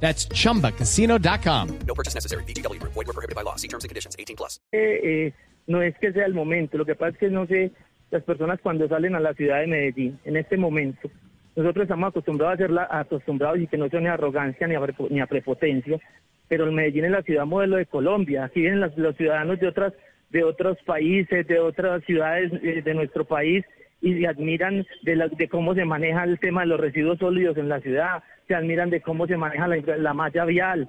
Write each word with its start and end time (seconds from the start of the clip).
That's 0.00 0.28
chumbacasino.com. 0.28 1.68
No 1.86 1.94
purchase 1.94 2.14
necessary. 2.14 2.44
BGW. 2.44 2.80
Void 2.82 3.06
were 3.06 3.12
prohibited 3.12 3.34
by 3.34 3.42
law. 3.42 3.56
See 3.56 3.68
terms 3.68 3.84
and 3.84 3.88
conditions. 3.88 4.14
18 4.18 4.36
plus. 4.36 4.60
eh, 4.72 5.32
no 5.66 5.82
es 5.82 5.96
que 5.98 6.12
sea 6.12 6.26
el 6.26 6.34
momento, 6.34 6.78
lo 6.78 6.84
que 6.84 6.94
pasa 6.94 7.10
es 7.12 7.18
que 7.18 7.28
no 7.28 7.44
sé, 7.46 7.72
las 8.12 8.22
personas 8.22 8.60
cuando 8.62 8.86
salen 8.86 9.16
a 9.16 9.20
la 9.20 9.34
ciudad 9.34 9.60
de 9.60 9.66
Medellín, 9.66 10.16
en 10.24 10.36
este 10.36 10.56
momento, 10.56 11.10
nosotros 11.56 11.82
estamos 11.84 12.10
acostumbrados 12.10 12.54
a 12.54 12.58
ser 12.58 12.70
la- 12.70 12.86
acostumbrados 12.88 13.58
y 13.58 13.66
que 13.66 13.76
no 13.76 13.88
sea 13.88 13.98
ni 14.00 14.06
arrogancia 14.06 14.68
ni 14.68 14.76
a, 14.76 14.80
ni 15.10 15.20
a 15.20 15.26
prepotencia, 15.26 15.98
pero 16.46 16.64
el 16.66 16.70
Medellín 16.72 17.06
es 17.06 17.10
la 17.10 17.22
ciudad 17.22 17.46
modelo 17.46 17.78
de 17.78 17.86
Colombia, 17.86 18.44
aquí 18.44 18.60
vienen 18.60 18.78
las- 18.80 18.96
los 18.96 19.16
ciudadanos 19.16 19.58
de 19.58 19.66
otras 19.66 19.92
de 20.30 20.44
otros 20.44 20.76
países, 20.84 21.46
de 21.48 21.58
otras 21.58 22.04
ciudades 22.04 22.52
eh, 22.62 22.82
de 22.84 22.94
nuestro 22.94 23.24
país 23.24 23.64
y 24.00 24.20
se 24.20 24.26
admiran 24.26 24.86
de, 25.02 25.16
la- 25.16 25.28
de 25.28 25.48
cómo 25.48 25.74
se 25.74 25.84
maneja 25.84 26.24
el 26.24 26.38
tema 26.38 26.62
de 26.62 26.68
los 26.68 26.80
residuos 26.80 27.18
sólidos 27.18 27.56
en 27.56 27.68
la 27.68 27.80
ciudad, 27.80 28.22
se 28.46 28.54
admiran 28.54 28.90
de 28.90 29.00
cómo 29.00 29.26
se 29.26 29.36
maneja 29.36 29.66
la, 29.66 30.14
malla 30.14 30.44
vial, 30.44 30.88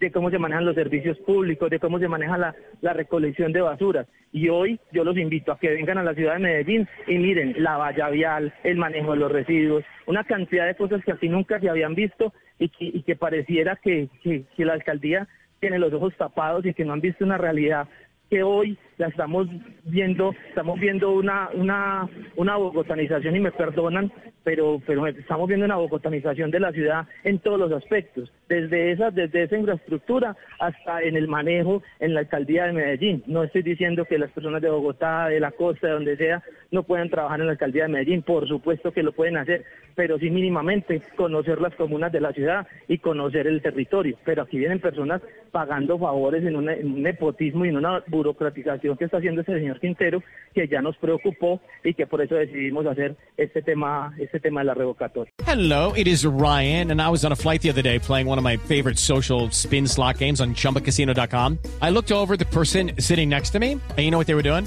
de 0.00 0.10
cómo 0.10 0.30
se 0.30 0.38
manejan 0.38 0.64
los 0.64 0.74
servicios 0.74 1.18
públicos, 1.18 1.70
de 1.70 1.78
cómo 1.78 1.98
se 1.98 2.08
maneja 2.08 2.36
la, 2.36 2.92
recolección 2.92 3.52
de 3.52 3.60
basuras. 3.60 4.06
Y 4.32 4.48
hoy 4.48 4.78
yo 4.92 5.04
los 5.04 5.16
invito 5.16 5.52
a 5.52 5.58
que 5.58 5.70
vengan 5.70 5.98
a 5.98 6.02
la 6.02 6.14
ciudad 6.14 6.34
de 6.34 6.40
Medellín 6.40 6.88
y 7.06 7.18
miren 7.18 7.54
la 7.58 7.76
valla 7.76 8.10
vial, 8.10 8.52
el 8.64 8.76
manejo 8.76 9.12
de 9.12 9.18
los 9.18 9.32
residuos, 9.32 9.84
una 10.06 10.24
cantidad 10.24 10.66
de 10.66 10.74
cosas 10.74 11.04
que 11.04 11.12
aquí 11.12 11.28
nunca 11.28 11.60
se 11.60 11.70
habían 11.70 11.94
visto 11.94 12.32
y 12.58 13.02
que, 13.02 13.16
pareciera 13.16 13.76
que 13.76 14.08
la 14.56 14.72
alcaldía 14.72 15.28
tiene 15.60 15.78
los 15.78 15.92
ojos 15.92 16.14
tapados 16.16 16.64
y 16.66 16.74
que 16.74 16.84
no 16.84 16.92
han 16.92 17.00
visto 17.00 17.24
una 17.24 17.38
realidad 17.38 17.88
que 18.30 18.42
hoy 18.42 18.76
la 18.98 19.08
estamos 19.08 19.46
viendo, 19.84 20.34
estamos 20.48 20.80
viendo 20.80 21.12
una, 21.12 21.50
una, 21.54 22.08
una 22.36 22.56
bogotanización 22.56 23.36
y 23.36 23.40
me 23.40 23.52
perdonan, 23.52 24.10
pero, 24.42 24.80
pero 24.86 25.06
estamos 25.06 25.48
viendo 25.48 25.66
una 25.66 25.76
bogotanización 25.76 26.50
de 26.50 26.60
la 26.60 26.72
ciudad 26.72 27.06
en 27.24 27.38
todos 27.40 27.58
los 27.58 27.72
aspectos, 27.72 28.32
desde 28.48 28.92
esa, 28.92 29.10
desde 29.10 29.42
esa 29.42 29.56
infraestructura 29.56 30.36
hasta 30.58 31.02
en 31.02 31.16
el 31.16 31.28
manejo 31.28 31.82
en 32.00 32.14
la 32.14 32.20
alcaldía 32.20 32.64
de 32.64 32.72
Medellín. 32.72 33.22
No 33.26 33.44
estoy 33.44 33.62
diciendo 33.62 34.04
que 34.04 34.18
las 34.18 34.30
personas 34.30 34.62
de 34.62 34.70
Bogotá, 34.70 35.28
de 35.28 35.40
la 35.40 35.50
costa, 35.50 35.88
de 35.88 35.92
donde 35.92 36.16
sea, 36.16 36.42
no 36.70 36.82
puedan 36.82 37.10
trabajar 37.10 37.40
en 37.40 37.46
la 37.46 37.52
alcaldía 37.52 37.84
de 37.84 37.90
Medellín, 37.90 38.22
por 38.22 38.48
supuesto 38.48 38.92
que 38.92 39.02
lo 39.02 39.12
pueden 39.12 39.36
hacer, 39.36 39.64
pero 39.94 40.18
sí 40.18 40.30
mínimamente 40.30 41.02
conocer 41.16 41.60
las 41.60 41.74
comunas 41.74 42.12
de 42.12 42.20
la 42.20 42.32
ciudad 42.32 42.66
y 42.88 42.98
conocer 42.98 43.46
el 43.46 43.62
territorio. 43.62 44.16
Pero 44.24 44.42
aquí 44.42 44.58
vienen 44.58 44.80
personas 44.80 45.22
pagando 45.50 45.98
favores 45.98 46.44
en, 46.44 46.68
en 46.68 46.86
un 46.92 47.02
nepotismo 47.02 47.64
y 47.64 47.68
en 47.68 47.76
una 47.76 48.00
que 48.22 49.04
está 49.04 49.18
haciendo 49.18 49.40
ese 49.40 49.54
señor 49.54 49.80
Quintero, 49.80 50.22
que 50.54 50.68
ya 50.68 50.80
nos 50.80 50.96
preocupó 50.96 51.60
y 51.84 51.94
que 51.94 52.06
por 52.06 52.22
eso 52.22 52.34
decidimos 52.36 52.86
hacer 52.86 53.16
este 53.36 53.62
tema, 53.62 54.14
este 54.18 54.40
tema 54.40 54.60
de 54.60 54.66
la. 54.66 54.76
Hello, 55.46 55.92
it 55.94 56.06
is 56.06 56.24
Ryan, 56.24 56.90
and 56.90 57.00
I 57.00 57.08
was 57.08 57.24
on 57.24 57.32
a 57.32 57.36
flight 57.36 57.62
the 57.62 57.70
other 57.70 57.82
day 57.82 57.98
playing 57.98 58.26
one 58.26 58.38
of 58.38 58.44
my 58.44 58.56
favorite 58.56 58.98
social 58.98 59.50
spin 59.50 59.86
slot 59.86 60.18
games 60.18 60.40
on 60.40 60.54
chumbacasino.com. 60.54 61.58
I 61.80 61.90
looked 61.90 62.12
over 62.12 62.36
the 62.36 62.44
person 62.46 62.92
sitting 62.98 63.28
next 63.28 63.50
to 63.50 63.58
me, 63.58 63.72
and 63.72 63.98
you 63.98 64.10
know 64.10 64.18
what 64.18 64.26
they 64.26 64.34
were 64.34 64.42
doing? 64.42 64.66